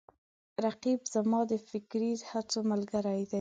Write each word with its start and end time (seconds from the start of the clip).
رقیب 0.65 1.01
زما 1.13 1.39
د 1.51 1.53
فکري 1.69 2.11
هڅو 2.29 2.59
ملګری 2.71 3.21
دی 3.27 3.29